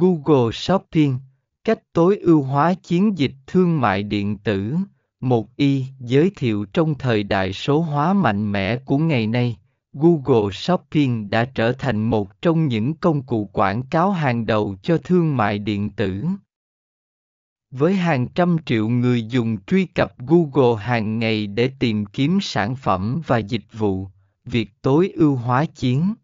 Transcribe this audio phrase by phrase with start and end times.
[0.00, 1.18] Google Shopping,
[1.64, 4.76] cách tối ưu hóa chiến dịch thương mại điện tử.
[5.20, 9.56] Một y giới thiệu trong thời đại số hóa mạnh mẽ của ngày nay,
[9.92, 14.98] Google Shopping đã trở thành một trong những công cụ quảng cáo hàng đầu cho
[14.98, 16.24] thương mại điện tử.
[17.70, 22.76] Với hàng trăm triệu người dùng truy cập Google hàng ngày để tìm kiếm sản
[22.76, 24.08] phẩm và dịch vụ,
[24.44, 26.14] việc tối ưu hóa chiến